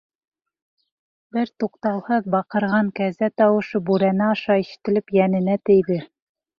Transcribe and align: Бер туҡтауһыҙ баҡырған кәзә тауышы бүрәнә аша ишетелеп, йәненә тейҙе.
Бер 1.37 1.51
туҡтауһыҙ 1.65 2.31
баҡырған 2.37 2.91
кәзә 3.03 3.31
тауышы 3.45 3.85
бүрәнә 3.93 4.35
аша 4.35 4.61
ишетелеп, 4.67 5.19
йәненә 5.21 5.65
тейҙе. 5.69 6.05